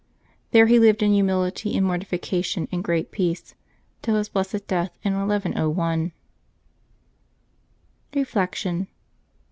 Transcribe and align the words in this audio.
There 0.49 0.65
he 0.65 0.79
lived, 0.79 1.03
in 1.03 1.13
humility 1.13 1.77
and 1.77 1.85
mor 1.85 1.99
tification 1.99 2.67
and 2.71 2.83
great 2.83 3.11
peace, 3.11 3.53
till 4.01 4.15
his 4.15 4.29
blessed 4.29 4.65
death 4.65 4.97
in 5.03 5.13
1101. 5.15 6.11
Reflection. 8.15 8.87